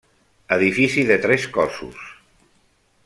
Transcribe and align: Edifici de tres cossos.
Edifici 0.55 1.03
de 1.11 1.17
tres 1.27 1.45
cossos. 1.59 2.01